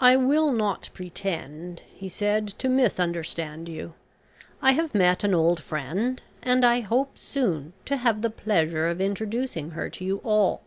[0.00, 3.92] "I will not pretend," he said, "to misunderstand you.
[4.62, 9.02] I have met an old friend, and I hope soon to have the pleasure of
[9.02, 10.62] introducing her to you all.